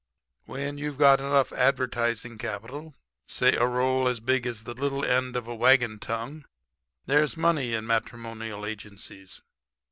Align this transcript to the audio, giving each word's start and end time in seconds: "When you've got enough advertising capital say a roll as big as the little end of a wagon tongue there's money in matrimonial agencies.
"When 0.45 0.79
you've 0.79 0.97
got 0.97 1.19
enough 1.19 1.51
advertising 1.51 2.39
capital 2.39 2.95
say 3.27 3.53
a 3.55 3.67
roll 3.67 4.07
as 4.07 4.19
big 4.19 4.47
as 4.47 4.63
the 4.63 4.73
little 4.73 5.05
end 5.05 5.35
of 5.35 5.45
a 5.45 5.53
wagon 5.53 5.99
tongue 5.99 6.45
there's 7.05 7.37
money 7.37 7.75
in 7.75 7.85
matrimonial 7.85 8.65
agencies. 8.65 9.43